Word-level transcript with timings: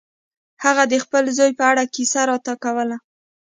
هغه 0.63 0.83
د 0.91 0.93
خپل 1.03 1.23
زوی 1.37 1.51
په 1.59 1.63
اړه 1.71 1.83
کیسه 1.95 2.21
راته 2.29 2.53
کوله. 2.63 2.97